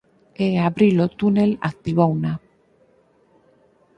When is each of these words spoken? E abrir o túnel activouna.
E 0.45 0.47
abrir 0.67 0.95
o 1.05 1.07
túnel 1.19 1.51
activouna. 1.69 2.33